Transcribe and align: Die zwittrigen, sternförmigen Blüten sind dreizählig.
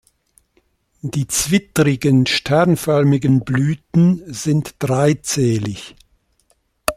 Die 1.03 1.27
zwittrigen, 1.27 2.25
sternförmigen 2.25 3.41
Blüten 3.41 4.23
sind 4.33 4.73
dreizählig. 4.79 5.95